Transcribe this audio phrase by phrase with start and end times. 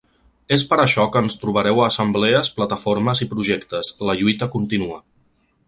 [0.55, 4.99] És per això que ens trobareu a assemblees, plataformes i projectes: la lluita continua!